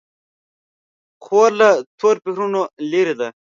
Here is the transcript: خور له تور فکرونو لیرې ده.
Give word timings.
خور 1.23 1.49
له 1.59 1.69
تور 1.99 2.15
فکرونو 2.23 2.61
لیرې 2.91 3.15
ده. 3.19 3.27